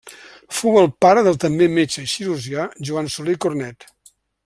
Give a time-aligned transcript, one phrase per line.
[0.59, 3.91] Fou el pare del també metge i cirurgià Joan Soler i Cornet.